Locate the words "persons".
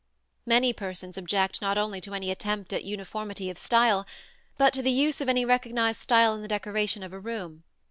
0.73-1.15